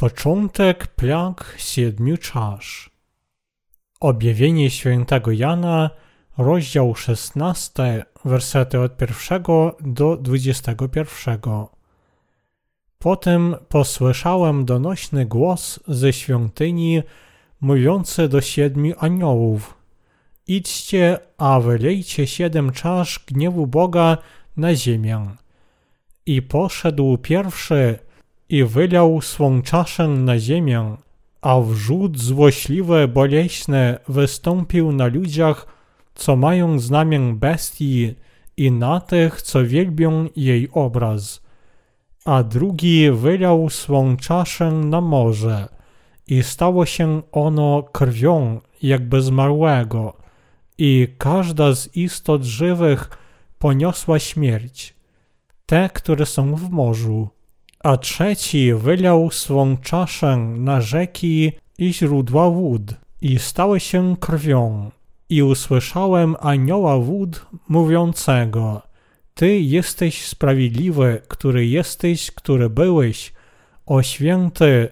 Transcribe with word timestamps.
Początek 0.00 0.86
plag 0.86 1.54
siedmiu 1.58 2.16
czasz. 2.16 2.90
Objawienie 4.00 4.70
świętego 4.70 5.32
Jana, 5.32 5.90
rozdział 6.38 6.94
16, 6.94 8.04
wersety 8.24 8.80
od 8.80 8.96
pierwszego 8.96 9.76
do 9.80 10.16
21. 10.16 11.38
Potem 12.98 13.56
posłyszałem 13.68 14.64
donośny 14.64 15.26
głos 15.26 15.80
ze 15.88 16.12
świątyni, 16.12 17.02
mówiący 17.60 18.28
do 18.28 18.40
siedmiu 18.40 18.94
aniołów. 18.98 19.74
Idźcie, 20.46 21.18
a 21.38 21.60
wylejcie 21.60 22.26
siedem 22.26 22.72
czasz 22.72 23.24
gniewu 23.26 23.66
Boga 23.66 24.18
na 24.56 24.74
ziemię. 24.74 25.26
I 26.26 26.42
poszedł 26.42 27.18
pierwszy, 27.18 27.98
i 28.50 28.64
wylał 28.64 29.20
swą 29.20 29.62
czaszę 29.62 30.08
na 30.08 30.38
ziemię, 30.38 30.96
a 31.40 31.60
wrzód 31.60 32.18
złośliwy, 32.18 33.08
boleśny 33.08 33.98
wystąpił 34.08 34.92
na 34.92 35.06
ludziach, 35.06 35.66
co 36.14 36.36
mają 36.36 36.78
znamię 36.78 37.34
bestii 37.34 38.14
i 38.56 38.72
na 38.72 39.00
tych, 39.00 39.42
co 39.42 39.64
wielbią 39.64 40.28
jej 40.36 40.68
obraz. 40.72 41.42
A 42.24 42.42
drugi 42.42 43.10
wylał 43.10 43.70
swą 43.70 44.16
czaszę 44.16 44.72
na 44.72 45.00
morze 45.00 45.68
i 46.28 46.42
stało 46.42 46.86
się 46.86 47.22
ono 47.32 47.82
krwią, 47.82 48.60
jakby 48.82 49.22
zmarłego, 49.22 50.16
i 50.78 51.08
każda 51.18 51.74
z 51.74 51.96
istot 51.96 52.44
żywych 52.44 53.10
poniosła 53.58 54.18
śmierć, 54.18 54.94
te, 55.66 55.90
które 55.94 56.26
są 56.26 56.54
w 56.54 56.70
morzu 56.70 57.28
a 57.84 57.96
trzeci 57.96 58.74
wylał 58.74 59.30
swą 59.30 59.76
czaszę 59.76 60.36
na 60.36 60.80
rzeki 60.80 61.52
i 61.78 61.94
źródła 61.94 62.50
wód 62.50 62.82
i 63.22 63.38
stały 63.38 63.80
się 63.80 64.16
krwią. 64.20 64.90
I 65.28 65.42
usłyszałem 65.42 66.36
anioła 66.40 66.98
wód 66.98 67.46
mówiącego, 67.68 68.82
Ty 69.34 69.60
jesteś 69.60 70.26
sprawiedliwy, 70.26 71.22
który 71.28 71.66
jesteś, 71.66 72.30
który 72.30 72.70
byłeś, 72.70 73.32
o 73.86 74.02
święty, 74.02 74.88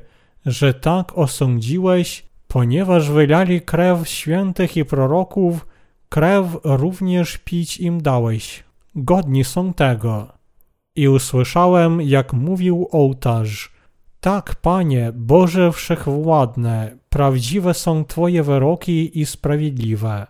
że 0.47 0.75
tak 0.75 1.19
osądziłeś, 1.19 2.27
ponieważ 2.49 3.11
wylali 3.11 3.61
krew 3.61 4.09
świętych 4.09 4.77
i 4.77 4.85
proroków, 4.85 5.67
krew 6.09 6.47
również 6.65 7.39
pić 7.39 7.81
im 7.81 8.03
dałeś. 8.03 8.65
Godni 8.95 9.45
są 9.45 9.75
tego. 9.75 10.38
I 10.99 11.09
usłyszałem, 11.09 12.01
jak 12.01 12.33
mówił 12.33 12.89
ołtarz. 12.91 13.73
Tak, 14.21 14.57
Panie, 14.57 15.13
Boże 15.15 15.73
Wszechwładne, 15.73 16.97
prawdziwe 17.09 17.75
są 17.75 18.05
Twoje 18.05 18.43
wyroki 18.43 19.21
i 19.21 19.27
sprawiedliwe. 19.27 20.27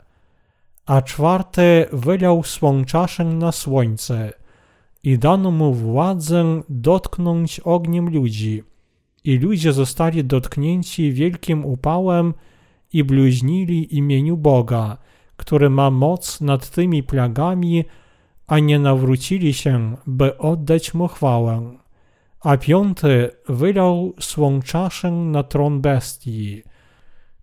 A 0.86 1.02
czwarty 1.02 1.86
wylał 1.92 2.42
swą 2.42 2.84
czaszę 2.84 3.24
na 3.24 3.52
słońce 3.52 4.32
i 5.02 5.18
dano 5.18 5.50
mu 5.50 5.74
władzę 5.74 6.62
dotknąć 6.68 7.60
ogniem 7.60 8.08
ludzi. 8.08 8.62
I 9.24 9.38
ludzie 9.38 9.72
zostali 9.72 10.24
dotknięci 10.24 11.12
wielkim 11.12 11.64
upałem 11.64 12.34
i 12.92 13.04
bluźnili 13.04 13.96
imieniu 13.96 14.36
Boga, 14.36 14.96
który 15.36 15.70
ma 15.70 15.90
moc 15.90 16.40
nad 16.40 16.70
tymi 16.70 17.02
plagami, 17.02 17.84
a 18.48 18.58
nie 18.58 18.78
nawrócili 18.78 19.54
się, 19.54 19.96
by 20.06 20.38
oddać 20.38 20.94
mu 20.94 21.08
chwałę. 21.08 21.78
A 22.40 22.56
piąty 22.56 23.30
wylał 23.48 24.14
swą 24.20 24.62
czaszę 24.62 25.10
na 25.10 25.42
tron 25.42 25.80
bestii 25.80 26.62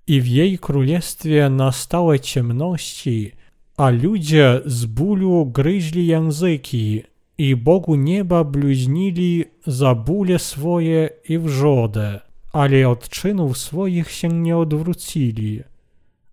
i 0.07 0.21
w 0.21 0.27
jej 0.27 0.59
królestwie 0.59 1.49
nastałe 1.49 2.19
ciemności, 2.19 3.31
a 3.77 3.89
ludzie 3.89 4.61
z 4.65 4.85
bólu 4.85 5.45
gryźli 5.45 6.07
języki 6.07 7.03
i 7.37 7.55
Bogu 7.55 7.95
nieba 7.95 8.43
bluźnili 8.43 9.45
za 9.67 9.95
bóle 9.95 10.39
swoje 10.39 11.09
i 11.29 11.37
wrzodę, 11.37 12.21
ale 12.51 12.89
od 12.89 13.09
czynów 13.09 13.57
swoich 13.57 14.11
się 14.11 14.27
nie 14.27 14.57
odwrócili. 14.57 15.63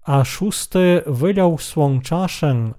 A 0.04 0.24
szósty 0.24 1.02
wylał 1.06 1.58
swą 1.58 2.00
czaszę 2.00 2.72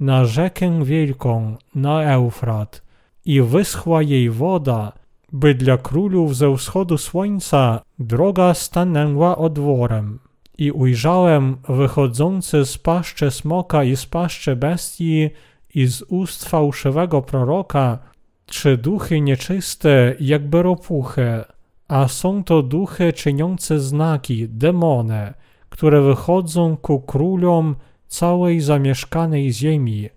na 0.00 0.24
rzekę 0.24 0.84
wielką, 0.84 1.56
na 1.74 2.02
Eufrat 2.02 2.82
i 3.24 3.40
wyschła 3.40 4.02
jej 4.02 4.30
woda, 4.30 4.92
by 5.32 5.54
dla 5.54 5.76
królów 5.76 6.36
ze 6.36 6.56
wschodu 6.56 6.98
słońca 6.98 7.80
droga 7.98 8.54
stanęła 8.54 9.36
odworem. 9.36 10.18
I 10.58 10.72
ujrzałem 10.72 11.56
wychodzący 11.68 12.66
z 12.66 12.78
paszczy 12.78 13.30
smoka 13.30 13.84
i 13.84 13.96
z 13.96 14.06
paszczy 14.06 14.56
bestii 14.56 15.30
i 15.74 15.86
z 15.86 16.02
ust 16.02 16.48
fałszywego 16.48 17.22
proroka 17.22 17.98
trzy 18.46 18.76
duchy 18.76 19.20
nieczyste, 19.20 20.14
jakby 20.20 20.62
ropuchy, 20.62 21.44
a 21.88 22.08
są 22.08 22.44
to 22.44 22.62
duchy 22.62 23.12
czyniące 23.12 23.80
znaki, 23.80 24.48
demony, 24.48 25.34
które 25.68 26.02
wychodzą 26.02 26.76
ku 26.76 27.00
królom 27.00 27.76
całej 28.06 28.60
zamieszkanej 28.60 29.52
ziemi, 29.52 30.08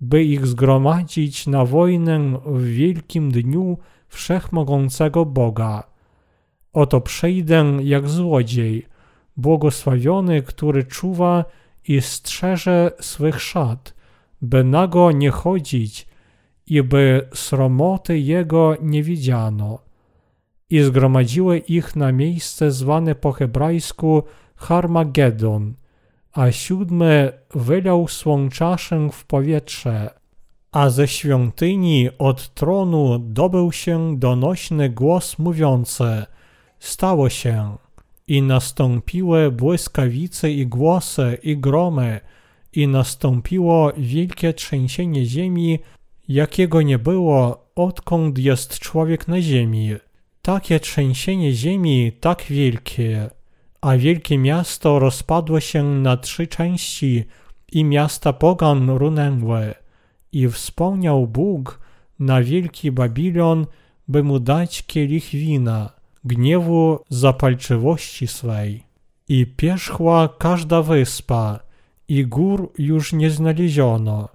by 0.00 0.24
ich 0.24 0.46
zgromadzić 0.46 1.46
na 1.46 1.64
wojnę 1.64 2.38
w 2.46 2.64
wielkim 2.64 3.30
dniu 3.30 3.78
wszechmogącego 4.08 5.24
Boga. 5.24 5.82
Oto 6.72 7.00
przejdę 7.00 7.78
jak 7.82 8.08
złodziej, 8.08 8.86
błogosławiony, 9.36 10.42
który 10.42 10.84
czuwa 10.84 11.44
i 11.88 12.00
strzeże 12.00 12.92
swych 13.00 13.40
szat, 13.42 13.94
by 14.42 14.64
nago 14.64 15.12
nie 15.12 15.30
chodzić 15.30 16.06
i 16.66 16.82
by 16.82 17.28
sromoty 17.34 18.18
jego 18.18 18.76
nie 18.82 19.02
widziano. 19.02 19.78
I 20.70 20.80
zgromadziły 20.80 21.58
ich 21.58 21.96
na 21.96 22.12
miejsce 22.12 22.70
zwane 22.70 23.14
po 23.14 23.32
hebrajsku 23.32 24.22
Harmagedon– 24.56 25.74
a 26.32 26.52
siódmy 26.52 27.32
wylał 27.54 28.08
swą 28.08 28.48
czaszę 28.48 29.08
w 29.12 29.24
powietrze, 29.24 30.10
a 30.72 30.90
ze 30.90 31.08
świątyni 31.08 32.08
od 32.18 32.54
tronu 32.54 33.18
dobył 33.18 33.72
się 33.72 34.18
donośny 34.18 34.90
głos 34.90 35.38
mówiący 35.38 36.24
Stało 36.82 37.28
się 37.28 37.76
i 38.28 38.42
nastąpiły 38.42 39.50
błyskawice 39.50 40.50
i 40.50 40.66
głosy 40.66 41.38
i 41.42 41.56
gromy 41.56 42.20
i 42.72 42.88
nastąpiło 42.88 43.92
wielkie 43.96 44.52
trzęsienie 44.52 45.26
ziemi, 45.26 45.78
jakiego 46.28 46.82
nie 46.82 46.98
było, 46.98 47.66
odkąd 47.74 48.38
jest 48.38 48.78
człowiek 48.78 49.28
na 49.28 49.40
ziemi. 49.40 49.94
Takie 50.42 50.80
trzęsienie 50.80 51.52
ziemi, 51.52 52.12
tak 52.20 52.42
wielkie, 52.42 53.30
a 53.82 53.96
wielkie 53.96 54.38
miasto 54.38 54.98
rozpadło 54.98 55.60
się 55.60 55.82
na 55.84 56.16
trzy 56.16 56.46
części 56.46 57.24
i 57.72 57.84
miasta 57.84 58.32
pogan 58.32 58.90
runęły. 58.90 59.74
I 60.32 60.48
wspomniał 60.48 61.26
Bóg 61.26 61.80
na 62.18 62.42
wielki 62.42 62.92
Babilon, 62.92 63.66
by 64.08 64.22
mu 64.22 64.38
dać 64.40 64.82
kielich 64.82 65.30
wina, 65.30 65.90
gniewu 66.24 66.98
zapalczywości 67.08 68.26
swej. 68.26 68.82
I 69.28 69.46
pierzchła 69.46 70.28
każda 70.38 70.82
wyspa, 70.82 71.60
i 72.08 72.26
gór 72.26 72.72
już 72.78 73.12
nie 73.12 73.30
znaleziono, 73.30 74.28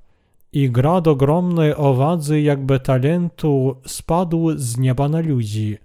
i 0.54 0.72
grad 0.72 1.08
ogromny 1.08 1.78
owadzy 1.78 2.42
jakby 2.42 2.80
talentu 2.80 3.76
spadł 3.86 4.58
z 4.58 4.78
nieba 4.78 5.10
na 5.10 5.20
ludzi 5.20 5.78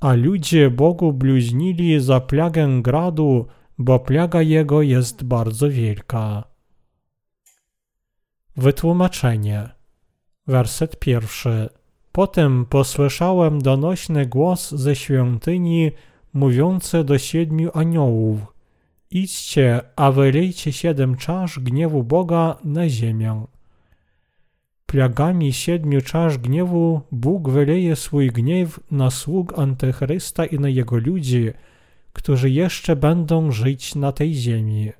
a 0.00 0.14
ludzie 0.14 0.70
Bogu 0.70 1.12
bluźnili 1.12 2.00
za 2.00 2.20
plagę 2.20 2.68
gradu, 2.82 3.46
bo 3.78 3.98
plaga 3.98 4.42
jego 4.42 4.82
jest 4.82 5.24
bardzo 5.24 5.70
wielka. 5.70 6.44
Wytłumaczenie. 8.56 9.68
Werset 10.46 10.98
pierwszy. 10.98 11.68
Potem 12.12 12.66
posłyszałem 12.66 13.62
donośny 13.62 14.26
głos 14.26 14.70
ze 14.70 14.96
świątyni, 14.96 15.90
mówiący 16.32 17.04
do 17.04 17.18
siedmiu 17.18 17.70
aniołów. 17.74 18.40
Idźcie, 19.10 19.80
a 19.96 20.12
wylejcie 20.12 20.72
siedem 20.72 21.16
czasz 21.16 21.58
gniewu 21.58 22.04
Boga 22.04 22.56
na 22.64 22.88
ziemię. 22.88 23.46
Plagami 24.92 25.52
siedmiu 25.52 26.00
czasz 26.00 26.38
gniewu 26.38 27.00
Bóg 27.12 27.48
wyleje 27.50 27.96
swój 27.96 28.30
gniew 28.30 28.80
na 28.90 29.10
sług 29.10 29.58
Antychrysta 29.58 30.46
i 30.46 30.58
na 30.58 30.68
jego 30.68 30.96
ludzi, 30.96 31.50
którzy 32.12 32.50
jeszcze 32.50 32.96
będą 32.96 33.52
żyć 33.52 33.94
na 33.94 34.12
tej 34.12 34.34
ziemi. 34.34 34.92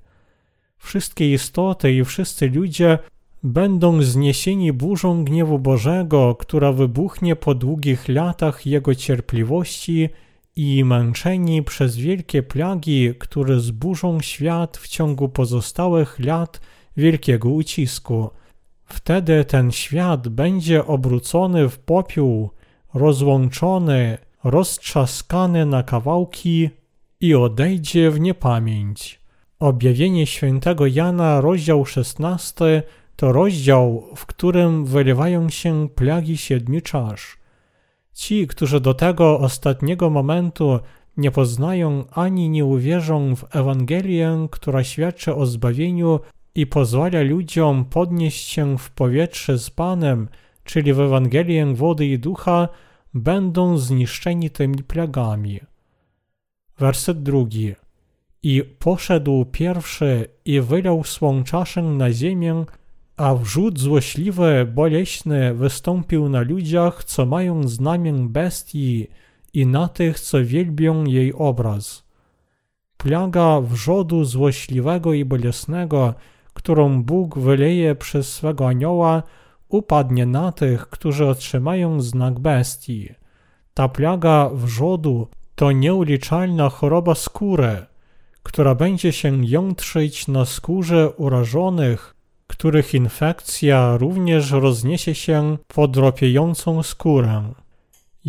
Wszystkie 0.78 1.32
istoty 1.32 1.92
i 1.92 2.04
wszyscy 2.04 2.48
ludzie 2.48 2.98
będą 3.42 4.02
zniesieni 4.02 4.72
burzą 4.72 5.24
gniewu 5.24 5.58
Bożego, 5.58 6.34
która 6.34 6.72
wybuchnie 6.72 7.36
po 7.36 7.54
długich 7.54 8.08
latach 8.08 8.66
Jego 8.66 8.94
cierpliwości 8.94 10.08
i 10.56 10.84
męczeni 10.84 11.62
przez 11.62 11.96
wielkie 11.96 12.42
plagi, 12.42 13.14
które 13.18 13.60
zburzą 13.60 14.20
świat 14.20 14.76
w 14.76 14.88
ciągu 14.88 15.28
pozostałych 15.28 16.18
lat 16.18 16.60
wielkiego 16.96 17.48
ucisku. 17.48 18.30
Wtedy 18.88 19.44
ten 19.44 19.70
świat 19.70 20.28
będzie 20.28 20.86
obrócony 20.86 21.68
w 21.68 21.78
popiół, 21.78 22.50
rozłączony, 22.94 24.18
roztrzaskany 24.44 25.66
na 25.66 25.82
kawałki 25.82 26.70
i 27.20 27.34
odejdzie 27.34 28.10
w 28.10 28.20
niepamięć. 28.20 29.20
Objawienie 29.58 30.26
świętego 30.26 30.86
Jana, 30.86 31.40
rozdział 31.40 31.86
16, 31.86 32.82
to 33.16 33.32
rozdział, 33.32 34.08
w 34.16 34.26
którym 34.26 34.84
wylewają 34.84 35.48
się 35.48 35.88
plagi 35.94 36.36
siedmiu 36.36 36.80
czasz. 36.80 37.38
Ci, 38.12 38.46
którzy 38.46 38.80
do 38.80 38.94
tego 38.94 39.38
ostatniego 39.38 40.10
momentu 40.10 40.80
nie 41.16 41.30
poznają 41.30 42.04
ani 42.10 42.48
nie 42.50 42.64
uwierzą 42.64 43.36
w 43.36 43.56
Ewangelię, 43.56 44.48
która 44.50 44.84
świadczy 44.84 45.34
o 45.34 45.46
zbawieniu 45.46 46.20
i 46.54 46.66
pozwala 46.66 47.22
ludziom 47.22 47.84
podnieść 47.84 48.48
się 48.48 48.78
w 48.78 48.90
powietrze 48.90 49.58
z 49.58 49.70
Panem, 49.70 50.28
czyli 50.64 50.92
w 50.92 51.00
Ewangelię 51.00 51.74
wody 51.74 52.06
i 52.06 52.18
ducha, 52.18 52.68
będą 53.14 53.78
zniszczeni 53.78 54.50
tymi 54.50 54.82
plagami. 54.82 55.60
Werset 56.78 57.22
drugi. 57.22 57.74
I 58.42 58.62
poszedł 58.78 59.44
pierwszy 59.44 60.28
i 60.44 60.60
wylał 60.60 61.04
swą 61.04 61.44
czaszę 61.44 61.82
na 61.82 62.12
ziemię, 62.12 62.64
a 63.16 63.34
wrzód 63.34 63.78
złośliwy, 63.78 64.72
boleśny 64.74 65.54
wystąpił 65.54 66.28
na 66.28 66.40
ludziach, 66.40 67.04
co 67.04 67.26
mają 67.26 67.68
znamię 67.68 68.12
bestii 68.12 69.06
i 69.54 69.66
na 69.66 69.88
tych, 69.88 70.20
co 70.20 70.44
wielbią 70.44 71.04
jej 71.04 71.34
obraz. 71.34 72.08
Plaga 72.96 73.60
wrzodu 73.60 74.24
złośliwego 74.24 75.12
i 75.12 75.24
bolesnego, 75.24 76.14
którą 76.58 77.02
Bóg 77.02 77.38
wyleje 77.38 77.94
przez 77.94 78.32
swego 78.32 78.68
anioła, 78.68 79.22
upadnie 79.68 80.26
na 80.26 80.52
tych, 80.52 80.88
którzy 80.88 81.26
otrzymają 81.26 82.00
znak 82.00 82.40
bestii. 82.40 83.08
Ta 83.74 83.88
plaga 83.88 84.50
wrzodu 84.54 85.28
to 85.54 85.72
nieuliczalna 85.72 86.68
choroba 86.68 87.14
skóry, 87.14 87.86
która 88.42 88.74
będzie 88.74 89.12
się 89.12 89.46
jątrzyć 89.46 90.28
na 90.28 90.44
skórze 90.44 91.10
urażonych, 91.10 92.14
których 92.46 92.94
infekcja 92.94 93.96
również 93.96 94.50
rozniesie 94.50 95.14
się 95.14 95.56
pod 95.68 95.96
ropiejącą 95.96 96.82
skórę. 96.82 97.52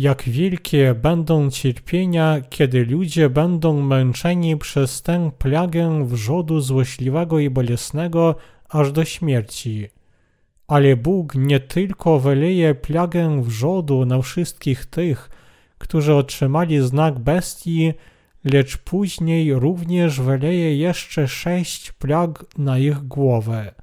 Jak 0.00 0.22
wielkie 0.22 0.94
będą 0.94 1.50
cierpienia, 1.50 2.40
kiedy 2.50 2.84
ludzie 2.84 3.30
będą 3.30 3.80
męczeni 3.82 4.56
przez 4.56 5.02
tę 5.02 5.30
plagę 5.38 6.06
wrzodu 6.06 6.60
złośliwego 6.60 7.38
i 7.38 7.50
bolesnego 7.50 8.34
aż 8.68 8.92
do 8.92 9.04
śmierci. 9.04 9.88
Ale 10.66 10.96
Bóg 10.96 11.34
nie 11.34 11.60
tylko 11.60 12.20
wyleje 12.20 12.74
plagę 12.74 13.42
wrzodu 13.42 14.04
na 14.06 14.22
wszystkich 14.22 14.86
tych, 14.86 15.30
którzy 15.78 16.14
otrzymali 16.14 16.80
znak 16.80 17.18
bestii, 17.18 17.92
lecz 18.44 18.76
później 18.76 19.54
również 19.54 20.20
wyleje 20.20 20.76
jeszcze 20.76 21.28
sześć 21.28 21.92
plag 21.92 22.44
na 22.58 22.78
ich 22.78 22.98
głowę. 22.98 23.74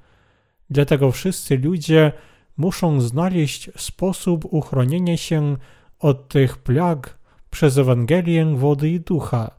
Dlatego 0.69 1.11
wszyscy 1.11 1.57
ludzie 1.57 2.11
muszą 2.57 3.01
znaleźć 3.01 3.69
sposób 3.75 4.45
uchronienia 4.45 5.17
się 5.17 5.57
od 5.99 6.27
tych 6.27 6.57
plag 6.57 7.17
przez 7.49 7.77
Ewangelię 7.77 8.45
wody 8.45 8.89
i 8.89 8.99
ducha 8.99 9.51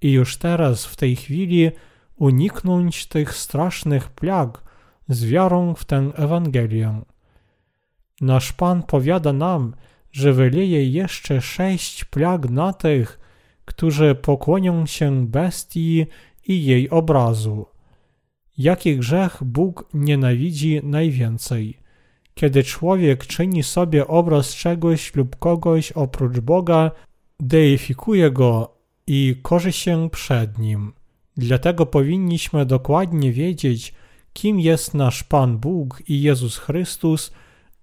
i 0.00 0.12
już 0.12 0.36
teraz, 0.36 0.86
w 0.86 0.96
tej 0.96 1.16
chwili, 1.16 1.70
uniknąć 2.16 3.06
tych 3.06 3.34
strasznych 3.34 4.08
plag 4.08 4.62
z 5.08 5.24
wiarą 5.24 5.74
w 5.74 5.84
tę 5.84 6.10
Ewangelię. 6.14 7.00
Nasz 8.20 8.52
Pan 8.52 8.82
powiada 8.82 9.32
nam, 9.32 9.74
że 10.12 10.32
wyleje 10.32 10.90
jeszcze 10.90 11.40
sześć 11.40 12.04
plag 12.04 12.50
na 12.50 12.72
tych, 12.72 13.20
którzy 13.64 14.14
pokłonią 14.14 14.86
się 14.86 15.26
bestii 15.26 16.06
i 16.46 16.64
jej 16.64 16.90
obrazu. 16.90 17.66
Jaki 18.58 18.96
grzech 18.96 19.44
Bóg 19.44 19.88
nienawidzi 19.94 20.80
najwięcej? 20.82 21.78
Kiedy 22.38 22.64
człowiek 22.64 23.26
czyni 23.26 23.62
sobie 23.62 24.06
obraz 24.06 24.54
czegoś 24.54 25.14
lub 25.14 25.36
kogoś 25.36 25.92
oprócz 25.92 26.38
Boga, 26.38 26.90
deifikuje 27.40 28.30
go 28.30 28.74
i 29.06 29.36
korzy 29.42 29.72
się 29.72 30.10
przed 30.10 30.58
nim. 30.58 30.92
Dlatego 31.36 31.86
powinniśmy 31.86 32.66
dokładnie 32.66 33.32
wiedzieć, 33.32 33.94
kim 34.32 34.60
jest 34.60 34.94
nasz 34.94 35.22
Pan 35.24 35.58
Bóg 35.58 36.02
i 36.08 36.22
Jezus 36.22 36.56
Chrystus, 36.58 37.32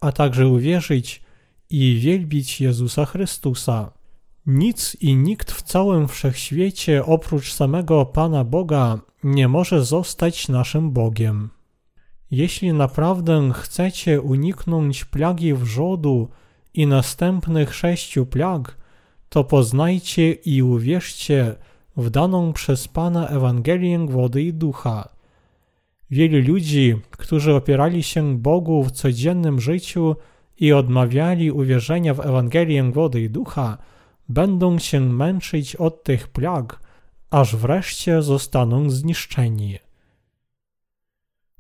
a 0.02 0.12
także 0.12 0.48
uwierzyć 0.48 1.22
i 1.70 2.00
wielbić 2.02 2.62
Jezusa 2.62 3.06
Chrystusa. 3.06 3.92
Nic 4.46 4.98
i 5.02 5.16
nikt 5.16 5.52
w 5.52 5.62
całym 5.62 6.08
wszechświecie 6.08 7.06
oprócz 7.06 7.54
samego 7.54 8.06
Pana 8.06 8.44
Boga 8.44 9.00
nie 9.24 9.48
może 9.48 9.86
zostać 9.86 10.48
naszym 10.48 10.92
Bogiem. 10.92 11.55
Jeśli 12.36 12.74
naprawdę 12.74 13.52
chcecie 13.54 14.22
uniknąć 14.22 15.06
plagi 15.06 15.54
wrzodu 15.54 16.28
i 16.74 16.88
następnych 16.88 17.76
sześciu 17.76 18.26
plag, 18.26 18.78
to 19.30 19.44
poznajcie 19.44 20.32
i 20.32 20.64
uwierzcie 20.64 21.56
w 21.98 22.10
daną 22.10 22.54
przez 22.54 22.88
Pana 22.88 23.28
Ewangelię 23.28 24.06
wody 24.06 24.44
i 24.44 24.54
ducha. 24.54 25.10
Wielu 26.12 26.54
ludzi, 26.54 26.96
którzy 27.12 27.54
opierali 27.54 28.04
się 28.04 28.38
Bogu 28.38 28.84
w 28.84 28.92
codziennym 28.92 29.62
życiu 29.62 30.16
i 30.60 30.74
odmawiali 30.74 31.52
uwierzenia 31.52 32.14
w 32.14 32.20
Ewangelię 32.20 32.92
wody 32.92 33.22
i 33.22 33.30
ducha, 33.30 33.78
będą 34.30 34.80
się 34.80 35.00
męczyć 35.00 35.76
od 35.76 36.04
tych 36.04 36.28
plag, 36.28 36.80
aż 37.32 37.56
wreszcie 37.56 38.22
zostaną 38.22 38.90
zniszczeni. 38.90 39.85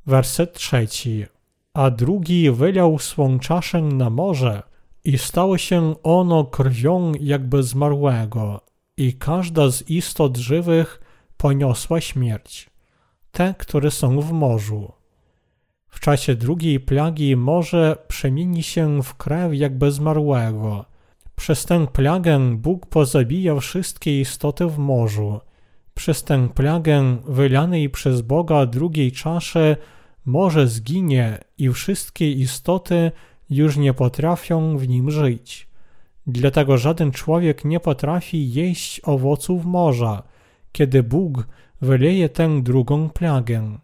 Werset 0.07 0.53
trzeci. 0.53 1.25
A 1.73 1.91
drugi 1.91 2.51
wylał 2.51 2.99
swą 2.99 3.39
czaszę 3.39 3.81
na 3.81 4.09
morze 4.09 4.63
i 5.03 5.17
stało 5.17 5.57
się 5.57 5.95
ono 6.03 6.43
krwią 6.43 7.11
jakby 7.19 7.63
zmarłego 7.63 8.61
i 8.97 9.13
każda 9.13 9.71
z 9.71 9.89
istot 9.89 10.37
żywych 10.37 11.01
poniosła 11.37 12.01
śmierć. 12.01 12.69
Te, 13.31 13.53
które 13.57 13.91
są 13.91 14.21
w 14.21 14.31
morzu. 14.31 14.91
W 15.87 15.99
czasie 15.99 16.35
drugiej 16.35 16.79
plagi 16.79 17.35
morze 17.35 17.97
przemieni 18.07 18.63
się 18.63 19.03
w 19.03 19.15
krew 19.15 19.53
jakby 19.53 19.91
zmarłego. 19.91 20.85
Przez 21.35 21.65
tę 21.65 21.87
plagę 21.87 22.55
Bóg 22.57 22.85
pozabija 22.85 23.59
wszystkie 23.59 24.21
istoty 24.21 24.67
w 24.67 24.77
morzu. 24.77 25.39
Przez 25.93 26.23
tę 26.23 26.49
plagę 26.49 27.17
wylanej 27.27 27.89
przez 27.89 28.21
Boga 28.21 28.65
drugiej 28.65 29.11
czaszy 29.11 29.77
morze 30.25 30.67
zginie 30.67 31.37
i 31.57 31.69
wszystkie 31.69 32.31
istoty 32.31 33.11
już 33.49 33.77
nie 33.77 33.93
potrafią 33.93 34.77
w 34.77 34.87
nim 34.87 35.11
żyć. 35.11 35.67
Dlatego 36.27 36.77
żaden 36.77 37.11
człowiek 37.11 37.65
nie 37.65 37.79
potrafi 37.79 38.53
jeść 38.53 39.01
owoców 39.03 39.65
morza, 39.65 40.23
kiedy 40.71 41.03
Bóg 41.03 41.47
wyleje 41.81 42.29
tę 42.29 42.61
drugą 42.63 43.09
plagę. 43.09 43.77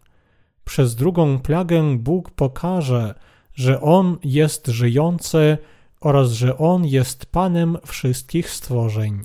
Przez 0.64 0.94
drugą 0.94 1.38
plagę 1.38 1.98
Bóg 1.98 2.30
pokaże, 2.30 3.14
że 3.54 3.80
On 3.80 4.18
jest 4.24 4.66
żyjący 4.66 5.58
oraz 6.00 6.30
że 6.30 6.58
On 6.58 6.86
jest 6.86 7.26
Panem 7.26 7.78
wszystkich 7.86 8.50
stworzeń. 8.50 9.22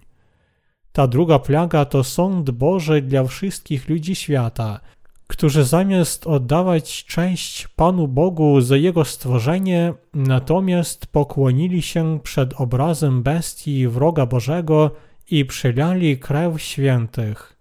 Ta 0.92 1.08
druga 1.08 1.40
plaga 1.40 1.86
to 1.86 2.04
sąd 2.04 2.52
Boży 2.52 3.02
dla 3.02 3.24
wszystkich 3.24 3.90
ludzi 3.90 4.16
świata, 4.16 4.80
którzy 5.28 5.64
zamiast 5.64 6.28
oddawać 6.28 7.06
cześć 7.06 7.68
Panu 7.68 8.08
Bogu 8.08 8.62
za 8.62 8.78
Jego 8.78 9.06
stworzenie, 9.06 9.94
natomiast 10.14 11.08
pokłonili 11.08 11.82
się 11.82 12.20
przed 12.24 12.54
obrazem 12.62 13.24
bestii 13.24 13.88
wroga 13.88 14.26
Bożego 14.26 14.92
i 15.32 15.46
przylali 15.46 16.18
krew 16.18 16.62
świętych. 16.62 17.58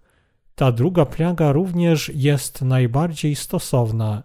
Ta 0.55 0.71
druga 0.71 1.05
plaga 1.05 1.51
również 1.51 2.11
jest 2.15 2.61
najbardziej 2.61 3.35
stosowna. 3.35 4.23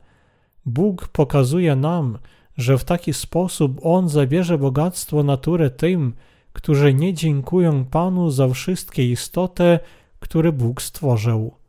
Bóg 0.66 1.08
pokazuje 1.08 1.76
nam, 1.76 2.18
że 2.56 2.78
w 2.78 2.84
taki 2.84 3.12
sposób 3.12 3.80
On 3.82 4.08
zabierze 4.08 4.58
bogactwo 4.58 5.22
natury 5.22 5.70
tym, 5.70 6.14
którzy 6.52 6.94
nie 6.94 7.14
dziękują 7.14 7.84
Panu 7.84 8.30
za 8.30 8.48
wszystkie 8.48 9.10
istoty, 9.10 9.78
które 10.20 10.52
Bóg 10.52 10.82
stworzył. 10.82 11.61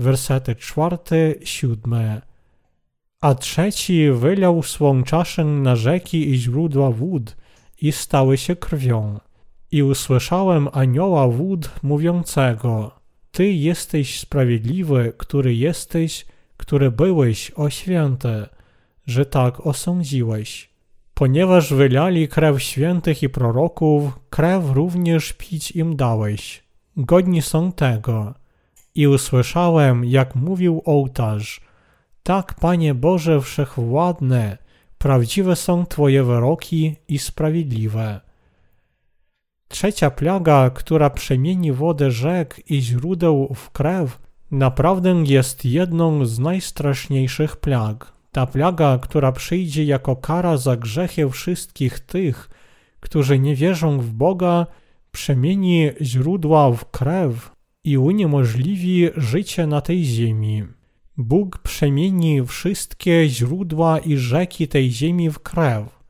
Wersety 0.00 0.56
czwarte, 0.56 1.34
siódme. 1.44 2.22
A 3.20 3.34
trzeci 3.34 4.10
wylał 4.10 4.62
swą 4.62 5.02
czaszę 5.02 5.44
na 5.44 5.76
rzeki 5.76 6.30
i 6.30 6.36
źródła 6.36 6.90
wód 6.90 7.36
i 7.82 7.92
stały 7.92 8.38
się 8.38 8.56
krwią. 8.56 9.20
I 9.70 9.82
usłyszałem 9.82 10.68
anioła 10.72 11.28
wód 11.28 11.70
mówiącego, 11.82 13.00
Ty 13.30 13.52
jesteś 13.52 14.20
sprawiedliwy, 14.20 15.12
który 15.16 15.54
jesteś, 15.54 16.26
który 16.56 16.90
byłeś, 16.90 17.50
o 17.50 17.70
święte, 17.70 18.48
że 19.06 19.26
tak 19.26 19.66
osądziłeś. 19.66 20.70
Ponieważ 21.14 21.74
wylali 21.74 22.28
krew 22.28 22.62
świętych 22.62 23.22
i 23.22 23.28
proroków, 23.28 24.20
krew 24.30 24.64
również 24.70 25.32
pić 25.32 25.70
im 25.70 25.96
dałeś. 25.96 26.64
Godni 26.96 27.42
są 27.42 27.72
tego. 27.72 28.39
I 28.94 29.06
usłyszałem, 29.06 30.04
jak 30.04 30.34
mówił 30.34 30.82
ołtarz, 30.84 31.60
tak, 32.22 32.54
Panie 32.54 32.94
Boże 32.94 33.40
Wszechwładny, 33.40 34.56
prawdziwe 34.98 35.56
są 35.56 35.86
Twoje 35.86 36.24
wyroki 36.24 36.96
i 37.08 37.18
sprawiedliwe. 37.18 38.20
Trzecia 39.68 40.10
plaga, 40.10 40.70
która 40.70 41.10
przemieni 41.10 41.72
wodę 41.72 42.10
rzek 42.10 42.60
i 42.70 42.82
źródeł 42.82 43.54
w 43.54 43.70
krew, 43.70 44.18
naprawdę 44.50 45.10
jest 45.26 45.64
jedną 45.64 46.26
z 46.26 46.38
najstraszniejszych 46.38 47.56
plag. 47.56 48.12
Ta 48.32 48.46
plaga, 48.46 48.98
która 48.98 49.32
przyjdzie 49.32 49.84
jako 49.84 50.16
kara 50.16 50.56
za 50.56 50.76
grzechy 50.76 51.30
wszystkich 51.30 52.00
tych, 52.00 52.50
którzy 53.00 53.38
nie 53.38 53.54
wierzą 53.56 53.98
w 53.98 54.10
Boga, 54.10 54.66
przemieni 55.12 55.90
źródła 56.00 56.70
w 56.72 56.90
krew 56.90 57.50
i 57.84 57.98
uniemożliwi 57.98 59.10
życie 59.16 59.66
na 59.66 59.80
tej 59.80 60.04
ziemi. 60.04 60.64
Bóg 61.16 61.58
przemieni 61.58 62.46
wszystkie 62.46 63.28
źródła 63.28 63.98
i 63.98 64.16
rzeki 64.16 64.68
tej 64.68 64.90
ziemi 64.90 65.30
w 65.30 65.38
krew. 65.38 66.00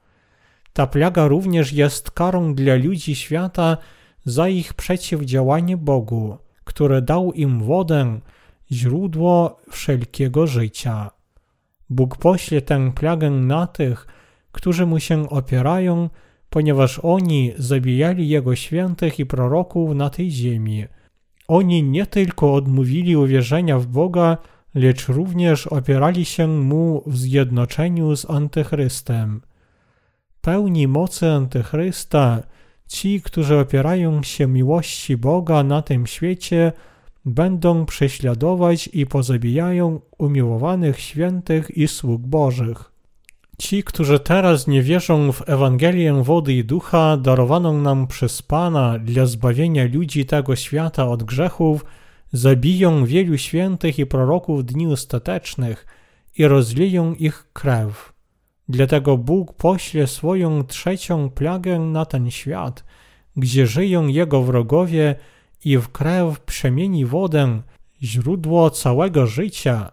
Ta 0.73 0.87
plaga 0.87 1.29
również 1.29 1.73
jest 1.73 2.11
karą 2.11 2.55
dla 2.55 2.75
ludzi 2.75 3.15
świata 3.15 3.77
za 4.25 4.49
ich 4.49 4.75
przeciwdziałanie 4.75 5.77
Bogu, 5.77 6.39
który 6.65 7.03
dał 7.03 7.33
im 7.33 7.63
wodę, 7.63 8.21
źródło 8.73 9.61
wszelkiego 9.71 10.47
życia. 10.47 11.11
Bóg 11.91 12.17
pośle 12.17 12.63
tę 12.63 12.93
plagę 12.95 13.31
na 13.31 13.67
tych, 13.67 14.07
którzy 14.53 14.87
mu 14.87 15.01
się 15.01 15.31
opierają, 15.31 16.11
ponieważ 16.51 16.99
oni 16.99 17.53
zabijali 17.57 18.29
Jego 18.29 18.57
świętych 18.57 19.19
i 19.19 19.27
proroków 19.27 19.95
na 19.95 20.11
tej 20.11 20.31
ziemi. 20.31 20.87
Oni 21.51 21.83
nie 21.83 22.07
tylko 22.07 22.55
odmówili 22.55 23.17
uwierzenia 23.17 23.79
w 23.79 23.87
Boga, 23.87 24.39
lecz 24.75 25.09
również 25.09 25.67
opierali 25.67 26.25
się 26.25 26.47
mu 26.47 27.03
w 27.07 27.17
zjednoczeniu 27.17 28.17
z 28.17 28.31
Antychrystem. 28.31 29.41
Pełni 30.41 30.89
mocy 30.89 31.31
Antychrysta, 31.31 32.43
ci, 32.89 33.23
którzy 33.23 33.59
opierają 33.59 34.23
się 34.23 34.47
miłości 34.47 35.17
Boga 35.17 35.63
na 35.63 35.83
tym 35.83 36.07
świecie, 36.07 36.73
będą 37.25 37.87
prześladować 37.87 38.89
i 38.93 39.07
pozabijają 39.07 40.01
umiłowanych 40.19 41.01
świętych 41.01 41.71
i 41.71 41.89
sług 41.89 42.23
Bożych. 42.23 42.93
Ci, 43.61 43.85
którzy 43.85 44.21
teraz 44.21 44.67
nie 44.67 44.83
wierzą 44.83 45.33
w 45.33 45.49
Ewangelię 45.49 46.23
wody 46.23 46.55
i 46.55 46.65
ducha 46.65 47.17
darowaną 47.17 47.81
nam 47.81 48.07
przez 48.07 48.43
Pana 48.43 48.99
dla 48.99 49.27
zbawienia 49.27 49.85
ludzi 49.93 50.27
tego 50.27 50.57
świata 50.57 51.09
od 51.09 51.23
grzechów, 51.23 51.85
zabiją 52.33 53.05
wielu 53.05 53.39
świętych 53.39 53.99
i 53.99 54.07
proroków 54.07 54.65
dni 54.65 54.87
ostatecznych 54.87 55.87
i 56.39 56.47
rozleją 56.47 57.15
ich 57.15 57.49
krew. 57.53 58.13
Dlatego 58.69 59.17
Bóg 59.17 59.53
pośle 59.53 60.07
swoją 60.07 60.65
trzecią 60.65 61.31
plagę 61.31 61.79
na 61.79 62.05
ten 62.05 62.31
świat, 62.31 62.85
gdzie 63.37 63.67
żyją 63.67 64.07
Jego 64.07 64.43
wrogowie 64.43 65.15
i 65.65 65.79
w 65.79 65.89
krew 65.89 66.41
przemieni 66.41 67.05
wodę, 67.07 67.63
źródło 68.03 68.71
całego 68.71 69.27
życia 69.27 69.93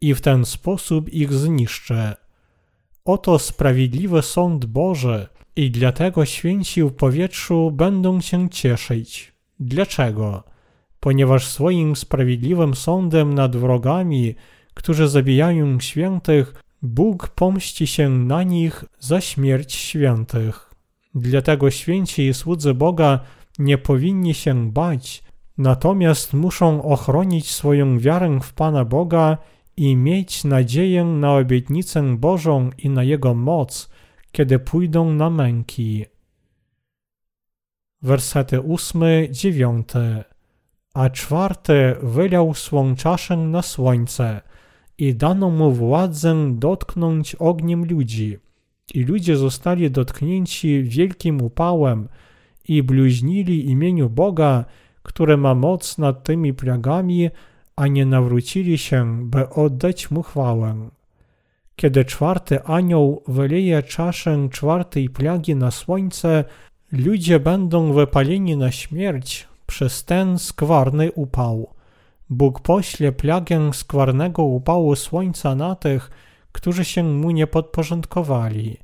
i 0.00 0.14
w 0.14 0.20
ten 0.20 0.44
sposób 0.44 1.12
ich 1.12 1.32
zniszczy. 1.32 2.23
Oto 3.06 3.38
sprawiedliwy 3.38 4.22
sąd 4.22 4.64
Boży 4.64 5.28
i 5.56 5.70
dlatego 5.70 6.24
święci 6.24 6.82
w 6.82 6.90
powietrzu 6.90 7.70
będą 7.70 8.20
się 8.20 8.48
cieszyć. 8.50 9.32
Dlaczego? 9.60 10.42
Ponieważ 11.00 11.46
swoim 11.46 11.96
sprawiedliwym 11.96 12.74
sądem 12.74 13.34
nad 13.34 13.56
wrogami, 13.56 14.34
którzy 14.74 15.08
zabijają 15.08 15.80
świętych, 15.80 16.54
Bóg 16.82 17.28
pomści 17.28 17.86
się 17.86 18.08
na 18.08 18.42
nich 18.42 18.84
za 18.98 19.20
śmierć 19.20 19.72
świętych. 19.72 20.74
Dlatego 21.14 21.70
święci 21.70 22.26
i 22.26 22.34
słudzy 22.34 22.74
Boga 22.74 23.20
nie 23.58 23.78
powinni 23.78 24.34
się 24.34 24.70
bać, 24.70 25.22
natomiast 25.58 26.32
muszą 26.32 26.82
ochronić 26.82 27.50
swoją 27.50 27.98
wiarę 27.98 28.38
w 28.42 28.52
Pana 28.52 28.84
Boga 28.84 29.38
i 29.76 29.96
mieć 29.96 30.44
nadzieję 30.44 31.04
na 31.04 31.36
obietnicę 31.36 32.16
Bożą 32.16 32.70
i 32.78 32.90
na 32.90 33.02
Jego 33.02 33.34
moc, 33.34 33.90
kiedy 34.32 34.58
pójdą 34.58 35.12
na 35.12 35.30
męki. 35.30 36.04
Wersety 38.02 38.60
ósmy, 38.60 39.28
dziewiąty. 39.30 40.24
A 40.94 41.10
czwarty 41.10 41.96
wylał 42.02 42.54
swą 42.54 42.94
czaszę 42.96 43.36
na 43.36 43.62
słońce 43.62 44.40
i 44.98 45.14
dano 45.14 45.50
mu 45.50 45.72
władzę 45.72 46.54
dotknąć 46.54 47.34
ogniem 47.34 47.84
ludzi. 47.84 48.38
I 48.94 49.04
ludzie 49.04 49.36
zostali 49.36 49.90
dotknięci 49.90 50.82
wielkim 50.82 51.42
upałem 51.42 52.08
i 52.68 52.82
bluźnili 52.82 53.70
imieniu 53.70 54.10
Boga, 54.10 54.64
które 55.02 55.36
ma 55.36 55.54
moc 55.54 55.98
nad 55.98 56.24
tymi 56.24 56.54
plagami, 56.54 57.30
a 57.76 57.86
nie 57.86 58.06
nawrócili 58.06 58.78
się, 58.78 59.28
by 59.30 59.50
oddać 59.50 60.10
mu 60.10 60.22
chwałę. 60.22 60.88
Kiedy 61.76 62.04
czwarty 62.04 62.62
anioł 62.62 63.22
wyleje 63.28 63.82
czaszę 63.82 64.48
czwartej 64.50 65.10
plagi 65.10 65.56
na 65.56 65.70
słońce, 65.70 66.44
ludzie 66.92 67.40
będą 67.40 67.92
wypaleni 67.92 68.56
na 68.56 68.70
śmierć 68.70 69.48
przez 69.66 70.04
ten 70.04 70.38
skwarny 70.38 71.12
upał. 71.12 71.70
Bóg 72.30 72.60
pośle 72.60 73.12
plagę 73.12 73.72
skwarnego 73.72 74.42
upału 74.42 74.96
słońca 74.96 75.54
na 75.54 75.74
tych, 75.74 76.10
którzy 76.52 76.84
się 76.84 77.02
mu 77.02 77.30
nie 77.30 77.46
podporządkowali. 77.46 78.76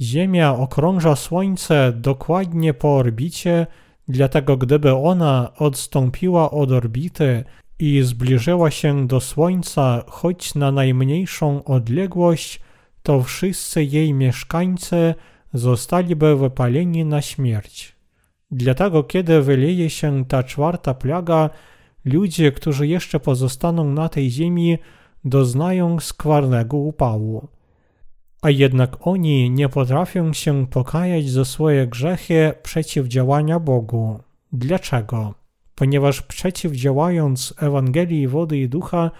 Ziemia 0.00 0.54
okrąża 0.54 1.16
Słońce 1.16 1.92
dokładnie 1.96 2.74
po 2.74 2.96
orbicie, 2.96 3.66
dlatego 4.08 4.56
gdyby 4.56 4.94
ona 4.94 5.52
odstąpiła 5.58 6.50
od 6.50 6.72
orbity 6.72 7.44
i 7.78 8.02
zbliżyła 8.02 8.70
się 8.70 9.06
do 9.06 9.20
Słońca 9.20 10.04
choć 10.08 10.54
na 10.54 10.72
najmniejszą 10.72 11.64
odległość, 11.64 12.60
to 13.02 13.22
wszyscy 13.22 13.84
jej 13.84 14.14
mieszkańcy 14.14 15.14
zostaliby 15.52 16.36
wypaleni 16.36 17.04
na 17.04 17.22
śmierć. 17.22 17.96
Dlatego 18.50 19.04
kiedy 19.04 19.42
wyleje 19.42 19.90
się 19.90 20.24
ta 20.24 20.42
czwarta 20.42 20.94
plaga, 20.94 21.50
ludzie, 22.04 22.52
którzy 22.52 22.86
jeszcze 22.86 23.20
pozostaną 23.20 23.84
na 23.84 24.08
tej 24.08 24.30
ziemi, 24.30 24.78
doznają 25.24 26.00
skwarnego 26.00 26.76
upału. 26.76 27.48
A 28.42 28.50
jednak 28.50 29.06
oni 29.06 29.50
nie 29.50 29.68
potrafią 29.68 30.32
się 30.32 30.66
pokajać 30.66 31.30
za 31.30 31.44
swoje 31.44 31.86
grzechy 31.86 32.52
przeciwdziałania 32.62 33.60
Bogu. 33.60 34.20
Dlaczego? 34.52 35.43
Ponieważ 35.74 36.22
przeciwdziałając 36.22 37.54
Ewangelii 37.58 38.28
wody 38.28 38.58
i 38.58 38.68
ducha, 38.68 39.10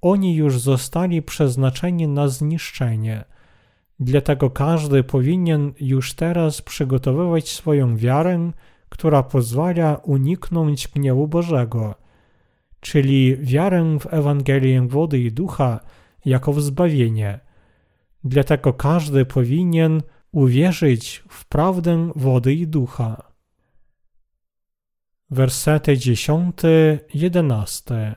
oni 0.00 0.34
już 0.34 0.60
zostali 0.60 1.22
przeznaczeni 1.22 2.08
na 2.08 2.28
zniszczenie. 2.28 3.24
Dlatego 4.00 4.50
każdy 4.50 5.02
powinien 5.02 5.72
już 5.80 6.14
teraz 6.14 6.62
przygotowywać 6.62 7.48
swoją 7.48 7.96
wiarę, 7.96 8.50
która 8.88 9.22
pozwala 9.22 9.96
uniknąć 9.96 10.88
gniewu 10.88 11.28
Bożego, 11.28 11.94
czyli 12.80 13.36
wiarę 13.36 13.98
w 14.00 14.14
Ewangelię 14.14 14.88
wody 14.88 15.18
i 15.18 15.32
ducha 15.32 15.80
jako 16.24 16.52
w 16.52 16.62
zbawienie. 16.62 17.40
Dlatego 18.24 18.72
każdy 18.72 19.24
powinien 19.24 20.02
uwierzyć 20.32 21.24
w 21.28 21.44
prawdę 21.44 22.10
wody 22.16 22.54
i 22.54 22.66
ducha. 22.66 23.33
Wersety 25.30 25.98
10, 25.98 26.54
11. 27.14 28.14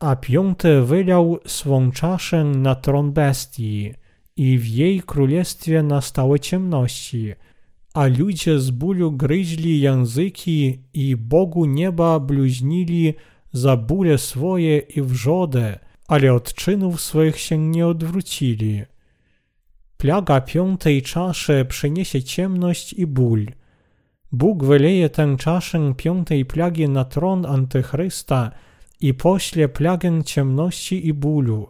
A 0.00 0.16
piąty 0.16 0.82
wylał 0.82 1.38
swą 1.46 1.90
czaszę 1.90 2.44
na 2.44 2.74
tron 2.74 3.12
bestii 3.12 3.94
i 4.36 4.58
w 4.58 4.66
jej 4.66 5.02
królestwie 5.02 5.82
nastały 5.82 6.40
ciemności, 6.40 7.32
a 7.94 8.06
ludzie 8.06 8.58
z 8.58 8.70
bólu 8.70 9.12
gryźli 9.12 9.80
języki 9.80 10.78
i 10.94 11.16
Bogu 11.16 11.64
nieba 11.64 12.20
bluźnili 12.20 13.14
za 13.52 13.76
bóle 13.76 14.18
swoje 14.18 14.78
i 14.78 15.02
wrzodę, 15.02 15.78
ale 16.08 16.34
od 16.34 16.54
czynów 16.54 17.00
swoich 17.00 17.38
się 17.38 17.58
nie 17.58 17.86
odwrócili. 17.86 18.82
Plaga 19.96 20.40
piątej 20.40 21.02
czaszy 21.02 21.66
przyniesie 21.68 22.22
ciemność 22.22 22.92
i 22.92 23.06
ból. 23.06 23.46
Bóg 24.32 24.64
wyleje 24.64 25.08
tę 25.08 25.36
czaszę 25.38 25.94
piątej 25.96 26.44
plagi 26.44 26.88
na 26.88 27.04
tron 27.04 27.46
Antychrysta 27.46 28.50
i 29.00 29.14
pośle 29.14 29.68
plagę 29.68 30.24
ciemności 30.24 31.06
i 31.06 31.12
bólu. 31.12 31.68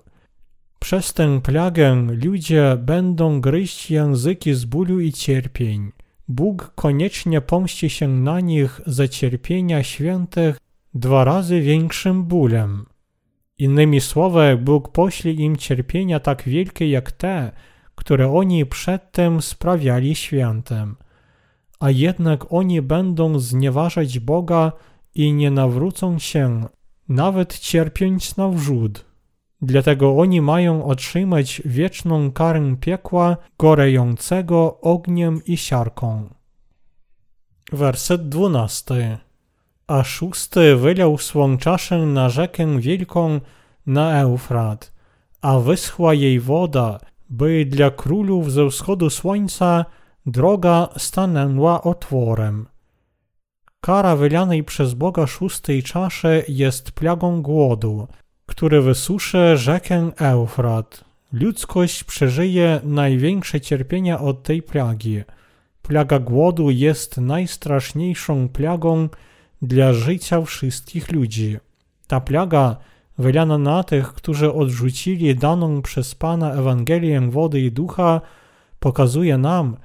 Przez 0.78 1.14
tę 1.14 1.40
plagę 1.40 2.06
ludzie 2.24 2.76
będą 2.82 3.40
gryźć 3.40 3.90
języki 3.90 4.54
z 4.54 4.64
bólu 4.64 5.00
i 5.00 5.12
cierpień. 5.12 5.92
Bóg 6.28 6.72
koniecznie 6.74 7.40
pomści 7.40 7.90
się 7.90 8.08
na 8.08 8.40
nich 8.40 8.80
za 8.86 9.08
cierpienia 9.08 9.82
świętych 9.82 10.58
dwa 10.94 11.24
razy 11.24 11.60
większym 11.60 12.24
bólem. 12.24 12.86
Innymi 13.58 14.00
słowy, 14.00 14.58
Bóg 14.62 14.92
pośle 14.92 15.32
im 15.32 15.56
cierpienia 15.56 16.20
tak 16.20 16.42
wielkie 16.42 16.90
jak 16.90 17.12
te, 17.12 17.52
które 17.94 18.32
oni 18.32 18.66
przedtem 18.66 19.42
sprawiali 19.42 20.14
świętem. 20.14 20.96
A 21.80 21.90
jednak 21.90 22.52
oni 22.52 22.82
będą 22.82 23.38
znieważać 23.38 24.18
Boga 24.18 24.72
i 25.14 25.32
nie 25.32 25.50
nawrócą 25.50 26.18
się, 26.18 26.64
nawet 27.08 27.58
cierpiąc 27.58 28.36
na 28.36 28.48
wrzód. 28.48 29.04
Dlatego 29.62 30.16
oni 30.18 30.40
mają 30.40 30.84
otrzymać 30.84 31.62
wieczną 31.64 32.32
karę 32.32 32.76
piekła 32.80 33.36
gorejącego 33.58 34.80
ogniem 34.80 35.40
i 35.44 35.56
siarką. 35.56 36.28
Werset 37.72 38.28
dwunasty. 38.28 39.18
A 39.86 40.04
szósty 40.04 40.76
wylał 40.76 41.18
swą 41.18 41.58
czaszę 41.58 41.98
na 41.98 42.28
rzekę 42.28 42.80
wielką 42.80 43.40
na 43.86 44.20
Eufrat, 44.20 44.92
a 45.42 45.58
wyschła 45.58 46.14
jej 46.14 46.40
woda, 46.40 47.00
by 47.30 47.64
dla 47.64 47.90
królów 47.90 48.52
ze 48.52 48.70
wschodu 48.70 49.10
słońca 49.10 49.84
droga 50.26 50.88
stanęła 50.96 51.82
otworem. 51.82 52.66
Kara 53.80 54.16
wylanej 54.16 54.64
przez 54.64 54.94
Boga 54.94 55.26
szóstej 55.26 55.82
czaszy 55.82 56.44
jest 56.48 56.92
plagą 56.92 57.42
głodu, 57.42 58.08
który 58.46 58.82
wysuszy 58.82 59.56
rzekę 59.56 60.10
Eufrat. 60.16 61.04
Ludzkość 61.32 62.04
przeżyje 62.04 62.80
największe 62.84 63.60
cierpienia 63.60 64.20
od 64.20 64.42
tej 64.42 64.62
plagi. 64.62 65.22
Plaga 65.82 66.18
głodu 66.18 66.70
jest 66.70 67.16
najstraszniejszą 67.16 68.48
plagą 68.48 69.08
dla 69.62 69.92
życia 69.92 70.42
wszystkich 70.42 71.12
ludzi. 71.12 71.56
Ta 72.06 72.20
plaga 72.20 72.76
wylana 73.18 73.58
na 73.58 73.84
tych, 73.84 74.12
którzy 74.12 74.52
odrzucili 74.52 75.36
daną 75.36 75.82
przez 75.82 76.14
Pana 76.14 76.52
Ewangelię 76.52 77.20
wody 77.20 77.60
i 77.60 77.72
ducha, 77.72 78.20
pokazuje 78.80 79.38
nam, 79.38 79.76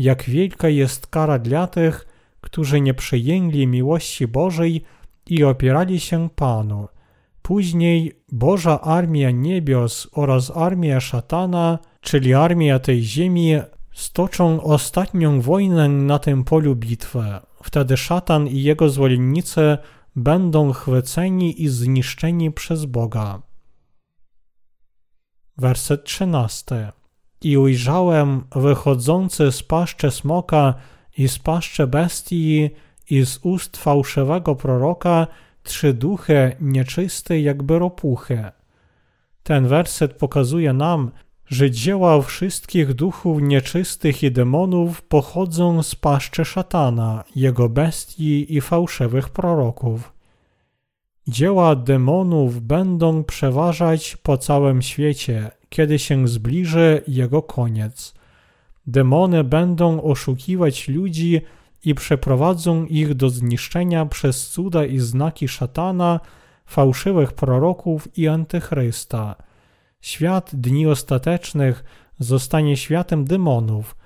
jak 0.00 0.22
wielka 0.22 0.68
jest 0.68 1.06
kara 1.06 1.38
dla 1.38 1.66
tych, 1.66 2.06
którzy 2.40 2.80
nie 2.80 2.94
przyjęli 2.94 3.66
miłości 3.66 4.26
Bożej 4.26 4.82
i 5.26 5.44
opierali 5.44 6.00
się 6.00 6.28
Panu. 6.36 6.88
Później 7.42 8.12
Boża 8.32 8.80
Armia 8.80 9.30
Niebios 9.30 10.08
oraz 10.12 10.56
Armia 10.56 11.00
Szatana, 11.00 11.78
czyli 12.00 12.34
Armia 12.34 12.78
tej 12.78 13.02
ziemi, 13.02 13.54
stoczą 13.92 14.62
ostatnią 14.62 15.40
wojnę 15.40 15.88
na 15.88 16.18
tym 16.18 16.44
polu 16.44 16.76
bitwy. 16.76 17.24
Wtedy 17.62 17.96
szatan 17.96 18.46
i 18.46 18.62
jego 18.62 18.90
zwolennicy 18.90 19.78
będą 20.16 20.72
chwyceni 20.72 21.62
i 21.62 21.68
zniszczeni 21.68 22.50
przez 22.50 22.84
Boga. 22.84 23.42
Werset 25.56 26.04
13. 26.04 26.92
I 27.42 27.58
ujrzałem 27.58 28.44
wychodzący 28.56 29.52
z 29.52 29.62
paszczy 29.62 30.10
smoka 30.10 30.74
i 31.18 31.28
z 31.28 31.38
paszczy 31.38 31.86
bestii 31.86 32.70
i 33.10 33.26
z 33.26 33.38
ust 33.42 33.76
fałszywego 33.76 34.54
proroka 34.54 35.26
trzy 35.62 35.94
duchy 35.94 36.56
nieczyste 36.60 37.40
jakby 37.40 37.78
ropuchy. 37.78 38.44
Ten 39.42 39.68
werset 39.68 40.12
pokazuje 40.12 40.72
nam, 40.72 41.10
że 41.46 41.70
dzieła 41.70 42.22
wszystkich 42.22 42.94
duchów 42.94 43.42
nieczystych 43.42 44.22
i 44.22 44.30
demonów 44.30 45.02
pochodzą 45.02 45.82
z 45.82 45.94
paszczy 45.94 46.44
szatana, 46.44 47.24
jego 47.36 47.68
bestii 47.68 48.56
i 48.56 48.60
fałszywych 48.60 49.28
proroków. 49.28 50.12
Dzieła 51.28 51.76
demonów 51.76 52.60
będą 52.60 53.24
przeważać 53.24 54.16
po 54.16 54.38
całym 54.38 54.82
świecie, 54.82 55.50
kiedy 55.70 55.98
się 55.98 56.28
zbliży 56.28 57.02
jego 57.08 57.42
koniec. 57.42 58.14
Demony 58.86 59.44
będą 59.44 60.02
oszukiwać 60.02 60.88
ludzi 60.88 61.40
i 61.84 61.94
przeprowadzą 61.94 62.84
ich 62.84 63.14
do 63.14 63.30
zniszczenia 63.30 64.06
przez 64.06 64.48
cuda 64.48 64.84
i 64.84 64.98
znaki 64.98 65.48
szatana, 65.48 66.20
fałszywych 66.66 67.32
proroków 67.32 68.18
i 68.18 68.28
antychrysta– 68.28 69.34
Świat 70.00 70.50
dni 70.54 70.86
ostatecznych 70.86 71.84
zostanie 72.18 72.76
światem 72.76 73.24
demonów, 73.24 73.96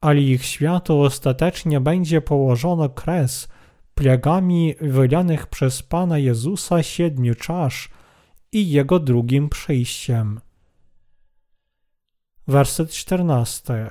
ale 0.00 0.20
ich 0.20 0.44
światu 0.44 1.00
ostatecznie 1.00 1.80
będzie 1.80 2.20
położono 2.20 2.88
kres 2.88 3.48
plagami 3.94 4.74
wylanych 4.80 5.46
przez 5.46 5.82
Pana 5.82 6.18
Jezusa 6.18 6.82
siedmiu 6.82 7.34
czasz 7.34 7.90
i 8.52 8.70
Jego 8.70 8.98
drugim 8.98 9.48
przyjściem. 9.48 10.40
Werset 12.48 12.90
14. 12.90 13.90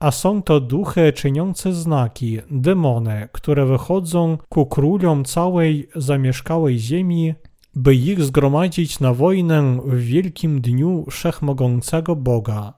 A 0.00 0.10
są 0.10 0.42
to 0.42 0.60
duchy 0.60 1.12
czyniące 1.12 1.72
znaki, 1.72 2.38
demony, 2.50 3.28
które 3.32 3.66
wychodzą 3.66 4.38
ku 4.48 4.66
królom 4.66 5.24
całej 5.24 5.88
zamieszkałej 5.96 6.78
ziemi 6.78 7.34
by 7.74 7.94
ich 7.94 8.22
zgromadzić 8.22 9.00
na 9.00 9.14
wojnę 9.14 9.78
w 9.84 10.00
wielkim 10.00 10.60
dniu 10.60 11.04
wszechmogącego 11.10 12.16
Boga. 12.16 12.72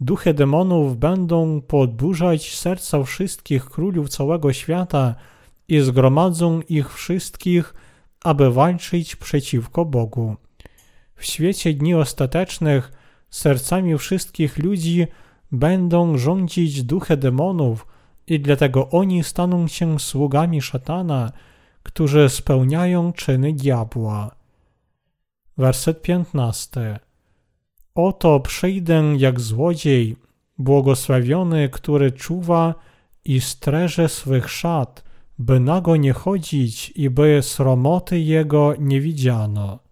Duchy 0.00 0.34
demonów 0.34 0.96
będą 0.96 1.60
podburzać 1.60 2.54
serca 2.54 3.02
wszystkich 3.02 3.64
królów 3.64 4.08
całego 4.08 4.52
świata 4.52 5.14
i 5.68 5.80
zgromadzą 5.80 6.60
ich 6.68 6.94
wszystkich, 6.94 7.74
aby 8.24 8.52
walczyć 8.52 9.16
przeciwko 9.16 9.84
Bogu. 9.84 10.36
W 11.16 11.24
świecie 11.24 11.74
dni 11.74 11.94
ostatecznych 11.94 12.99
sercami 13.30 13.98
wszystkich 13.98 14.58
ludzi 14.58 15.06
będą 15.52 16.18
rządzić 16.18 16.82
duchy 16.82 17.16
demonów 17.16 17.86
i 18.26 18.40
dlatego 18.40 18.88
oni 18.90 19.24
staną 19.24 19.68
się 19.68 20.00
sługami 20.00 20.62
szatana, 20.62 21.32
którzy 21.82 22.28
spełniają 22.28 23.12
czyny 23.12 23.52
diabła. 23.52 24.30
Werset 25.56 26.02
15. 26.02 26.98
Oto 27.94 28.40
przyjdę 28.40 29.14
jak 29.16 29.40
złodziej, 29.40 30.16
błogosławiony, 30.58 31.68
który 31.68 32.12
czuwa 32.12 32.74
i 33.24 33.40
streże 33.40 34.08
swych 34.08 34.50
szat, 34.50 35.04
by 35.38 35.60
nago 35.60 35.96
nie 35.96 36.12
chodzić 36.12 36.92
i 36.96 37.10
by 37.10 37.38
sromoty 37.42 38.20
jego 38.20 38.74
nie 38.78 39.00
widziano. 39.00 39.89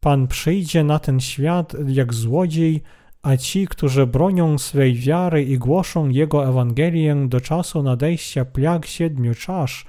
Pan 0.00 0.28
przyjdzie 0.28 0.84
na 0.84 0.98
ten 0.98 1.20
świat 1.20 1.74
jak 1.86 2.14
złodziej, 2.14 2.82
a 3.22 3.36
ci, 3.36 3.66
którzy 3.66 4.06
bronią 4.06 4.58
swej 4.58 4.94
wiary 4.94 5.44
i 5.44 5.58
głoszą 5.58 6.08
Jego 6.08 6.48
Ewangelię 6.48 7.26
do 7.28 7.40
czasu 7.40 7.82
nadejścia 7.82 8.44
plag 8.44 8.86
siedmiu 8.86 9.34
czasz– 9.34 9.84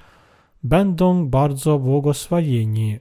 będą 0.63 1.28
bardzo 1.30 1.80
błogosławieni. 1.80 3.00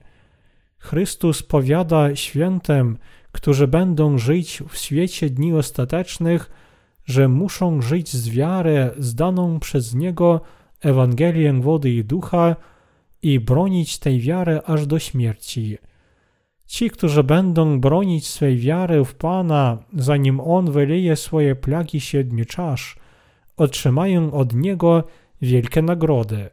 Chrystus 0.77 1.43
powiada 1.43 2.15
świętem, 2.15 2.97
którzy 3.31 3.67
będą 3.67 4.17
żyć 4.17 4.63
w 4.69 4.77
świecie 4.77 5.29
dni 5.29 5.53
ostatecznych, 5.53 6.51
że 7.05 7.27
muszą 7.27 7.81
żyć 7.81 8.13
z 8.13 8.29
wiary 8.29 8.91
zdaną 8.97 9.59
przez 9.59 9.95
Niego 9.95 10.41
Ewangelię 10.81 11.53
wody 11.53 11.89
i 11.89 12.03
ducha 12.03 12.55
i 13.21 13.39
bronić 13.39 13.99
tej 13.99 14.19
wiary 14.19 14.61
aż 14.65 14.87
do 14.87 14.99
śmierci. 14.99 15.77
Ci, 16.69 16.89
którzy 16.89 17.23
będą 17.23 17.79
bronić 17.79 18.27
swej 18.27 18.57
wiary 18.57 19.05
w 19.05 19.15
Pana, 19.15 19.77
zanim 19.93 20.39
On 20.39 20.71
wyleje 20.71 21.15
swoje 21.15 21.55
plagi 21.55 22.01
siedmiu 22.01 22.45
czasz, 22.45 22.95
otrzymają 23.57 24.33
od 24.33 24.53
Niego 24.53 25.03
wielkie 25.41 25.81
nagrody. 25.81 26.49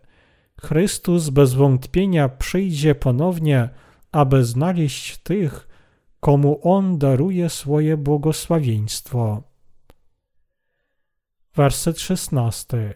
Chrystus 0.60 1.28
bez 1.28 1.54
wątpienia 1.54 2.28
przyjdzie 2.28 2.94
ponownie, 2.94 3.68
aby 4.12 4.44
znaleźć 4.44 5.18
tych, 5.18 5.68
komu 6.20 6.60
On 6.62 6.98
daruje 6.98 7.50
swoje 7.50 7.96
błogosławieństwo. 7.96 9.42
Werset 11.54 12.00
16. 12.00 12.94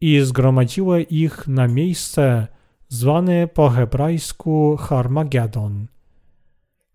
I 0.00 0.20
zgromadziły 0.20 1.02
ich 1.02 1.48
na 1.48 1.68
miejsce 1.68 2.46
zwane 2.88 3.48
po 3.48 3.70
hebrajsku 3.70 4.76
Harmagedon. 4.76 5.93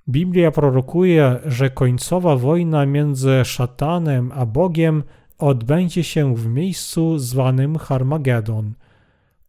Biblia 0.10 0.52
prorokuje, 0.52 1.40
że 1.46 1.70
końcowa 1.70 2.36
wojna 2.36 2.86
między 2.86 3.42
szatanem 3.44 4.32
a 4.36 4.46
Bogiem 4.46 5.04
odbędzie 5.38 6.04
się 6.04 6.36
w 6.36 6.48
miejscu 6.48 7.18
zwanym 7.18 7.78
Harmagedon. 7.78 8.74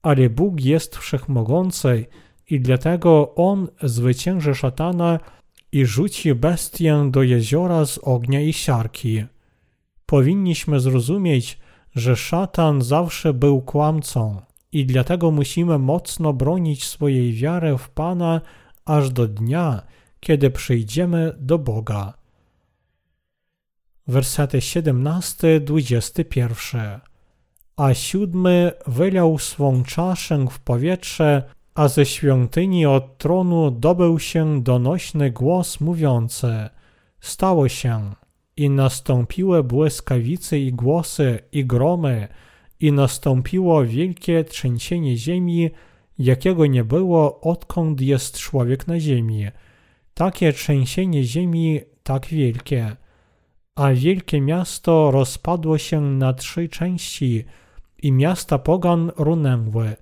Ale 0.03 0.31
Bóg 0.31 0.61
jest 0.61 0.96
wszechmogący 0.96 2.07
i 2.51 2.61
dlatego 2.61 3.35
On 3.35 3.68
zwycięży 3.83 4.55
szatana 4.55 5.18
i 5.73 5.87
rzuci 5.87 6.35
bestię 6.35 7.09
do 7.11 7.23
jeziora 7.23 7.87
z 7.87 7.99
ognia 7.99 8.40
i 8.40 8.53
siarki. 8.53 9.25
Powinniśmy 10.07 10.81
zrozumieć, 10.81 11.59
że 11.94 12.16
szatan 12.16 12.83
zawsze 12.83 13.35
był 13.35 13.62
kłamcą 13.62 14.40
i 14.73 14.87
dlatego 14.87 15.31
musimy 15.31 15.79
mocno 15.79 16.33
bronić 16.33 16.85
swojej 16.85 17.33
wiary 17.33 17.79
w 17.79 17.90
Pana 17.90 18.40
aż 18.85 19.11
do 19.11 19.29
dnia, 19.29 19.83
kiedy 20.21 20.51
przyjdziemy 20.51 21.37
do 21.39 21.59
Boga. 21.59 22.15
Wersety 24.07 24.59
17-21 24.59 27.01
A 27.77 27.95
siódmy 27.95 28.73
wylał 28.87 29.39
swą 29.39 29.83
czaszę 29.83 30.47
w 30.51 30.61
powietrze, 30.61 31.43
a 31.75 31.89
ze 31.89 32.07
świątyni 32.07 32.87
od 32.87 33.19
tronu 33.19 33.71
dobył 33.71 34.19
się 34.19 34.63
donośny 34.63 35.31
głos 35.31 35.81
mówiący 35.81 36.69
Stało 37.21 37.69
się 37.69 38.15
i 38.57 38.71
nastąpiły 38.71 39.65
błyskawice 39.65 40.59
i 40.59 40.73
głosy 40.73 41.39
i 41.53 41.67
gromy 41.67 42.29
i 42.81 42.93
nastąpiło 42.93 43.85
wielkie 43.85 44.45
trzęsienie 44.45 45.17
ziemi, 45.17 45.71
jakiego 46.19 46.67
nie 46.67 46.85
było 46.85 47.41
odkąd 47.41 48.01
jest 48.01 48.39
człowiek 48.39 48.87
na 48.87 49.01
ziemi. 49.01 49.47
Takie 50.14 50.53
trzęsienie 50.53 51.25
ziemi 51.25 51.81
tak 52.03 52.27
wielkie. 52.27 52.96
A 53.75 53.92
wielkie 53.92 54.40
miasto 54.40 55.11
rozpadło 55.11 55.79
się 55.79 56.01
na 56.01 56.33
trzy 56.33 56.68
części 56.68 57.44
i 58.03 58.12
miasta 58.12 58.59
pogan 58.59 59.11
runęły. 59.16 59.96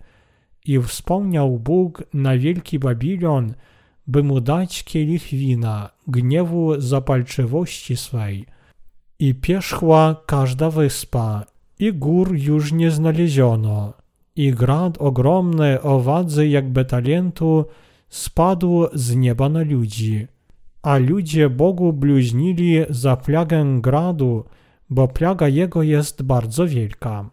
I 0.65 0.79
wspomniał 0.79 1.59
Bóg 1.59 2.03
na 2.15 2.39
wielki 2.39 2.79
Babilon, 2.79 3.55
by 4.07 4.23
mu 4.23 4.41
dać 4.41 4.85
kielich 4.85 5.27
wina, 5.27 5.91
gniewu 6.07 6.81
zapalczywości 6.81 7.97
swej. 7.97 8.47
I 9.19 9.35
pierzchła 9.35 10.23
każda 10.27 10.71
wyspa, 10.71 11.45
i 11.79 11.93
gór 11.93 12.35
już 12.37 12.73
nie 12.73 12.91
znaleziono, 12.91 13.93
i 14.37 14.51
grad 14.53 14.99
ogromny 14.99 15.83
o 15.83 16.01
wadze 16.01 16.49
jakby 16.49 16.85
talentu 16.85 17.65
spadł 18.09 18.87
z 18.93 19.17
nieba 19.17 19.49
na 19.49 19.63
ludzi. 19.63 20.27
A 20.83 20.99
ludzie 20.99 21.51
Bogu 21.51 21.93
bluźnili 21.93 22.79
za 22.89 23.17
plagę 23.17 23.65
gradu, 23.81 24.45
bo 24.91 25.09
plaga 25.09 25.49
jego 25.49 25.83
jest 25.83 26.23
bardzo 26.23 26.67
wielka. 26.67 27.31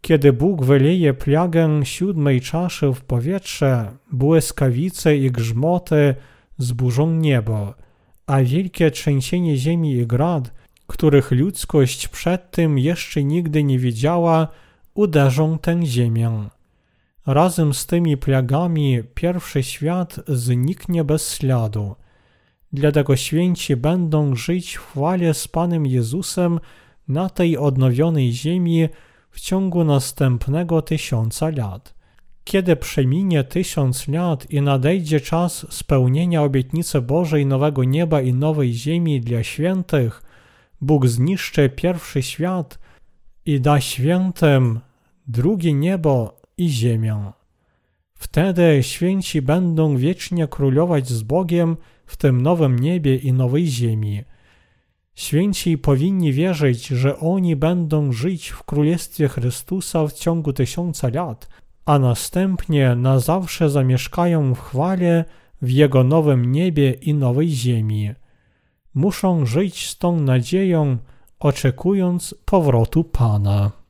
Kiedy 0.00 0.32
Bóg 0.32 0.64
wyleje 0.64 1.14
plagę 1.14 1.80
siódmej 1.84 2.40
czaszy 2.40 2.92
w 2.92 3.00
powietrze, 3.00 3.96
błyskawice 4.12 5.16
i 5.16 5.30
grzmoty 5.30 6.14
zburzą 6.58 7.10
niebo, 7.10 7.74
a 8.26 8.42
wielkie 8.42 8.90
trzęsienie 8.90 9.56
ziemi 9.56 9.92
i 9.92 10.06
grad, 10.06 10.52
których 10.86 11.30
ludzkość 11.30 12.08
przed 12.08 12.50
tym 12.50 12.78
jeszcze 12.78 13.24
nigdy 13.24 13.64
nie 13.64 13.78
widziała, 13.78 14.48
uderzą 14.94 15.58
tę 15.58 15.86
ziemię. 15.86 16.48
Razem 17.26 17.74
z 17.74 17.86
tymi 17.86 18.16
plagami 18.16 19.02
pierwszy 19.14 19.62
świat 19.62 20.20
zniknie 20.28 21.04
bez 21.04 21.34
śladu. 21.34 21.94
Dlatego 22.72 23.16
święci 23.16 23.76
będą 23.76 24.36
żyć 24.36 24.74
w 24.74 24.80
chwale 24.80 25.34
z 25.34 25.48
Panem 25.48 25.86
Jezusem 25.86 26.60
na 27.08 27.28
tej 27.30 27.58
odnowionej 27.58 28.32
ziemi 28.32 28.88
w 29.30 29.40
ciągu 29.40 29.84
następnego 29.84 30.82
tysiąca 30.82 31.50
lat. 31.50 31.94
Kiedy 32.44 32.76
przeminie 32.76 33.44
tysiąc 33.44 34.08
lat 34.08 34.50
i 34.50 34.60
nadejdzie 34.62 35.20
czas 35.20 35.66
spełnienia 35.70 36.42
obietnicy 36.42 37.00
Bożej 37.00 37.46
nowego 37.46 37.84
nieba 37.84 38.20
i 38.20 38.34
nowej 38.34 38.72
ziemi 38.72 39.20
dla 39.20 39.42
świętych, 39.42 40.22
Bóg 40.80 41.06
zniszczy 41.06 41.68
pierwszy 41.68 42.22
świat 42.22 42.78
i 43.46 43.60
da 43.60 43.80
świętym 43.80 44.80
drugie 45.26 45.72
niebo 45.72 46.43
i 46.56 46.68
ziemię. 46.68 47.32
Wtedy 48.14 48.78
święci 48.82 49.42
będą 49.42 49.96
wiecznie 49.96 50.48
królować 50.48 51.08
z 51.08 51.22
Bogiem 51.22 51.76
w 52.06 52.16
tym 52.16 52.42
nowym 52.42 52.78
niebie 52.78 53.16
i 53.16 53.32
nowej 53.32 53.66
ziemi. 53.66 54.22
Święci 55.14 55.78
powinni 55.78 56.32
wierzyć, 56.32 56.86
że 56.86 57.18
oni 57.18 57.56
będą 57.56 58.12
żyć 58.12 58.48
w 58.48 58.62
Królestwie 58.62 59.28
Chrystusa 59.28 60.06
w 60.06 60.12
ciągu 60.12 60.52
tysiąca 60.52 61.08
lat, 61.08 61.48
a 61.84 61.98
następnie 61.98 62.94
na 62.94 63.18
zawsze 63.18 63.70
zamieszkają 63.70 64.54
w 64.54 64.60
chwale 64.60 65.24
w 65.62 65.70
Jego 65.70 66.04
nowym 66.04 66.52
niebie 66.52 66.92
i 66.92 67.14
nowej 67.14 67.48
ziemi. 67.48 68.10
Muszą 68.94 69.46
żyć 69.46 69.88
z 69.88 69.98
tą 69.98 70.20
nadzieją, 70.20 70.98
oczekując 71.38 72.34
powrotu 72.44 73.04
Pana. 73.04 73.83